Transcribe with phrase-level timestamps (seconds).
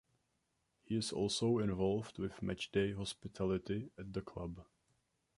[0.81, 4.65] He is also involved with matchday hospitality at the club.